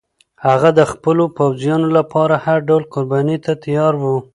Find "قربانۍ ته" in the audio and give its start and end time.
2.93-3.51